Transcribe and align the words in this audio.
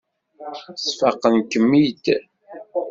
Sfaqen-kem-id. 0.87 2.05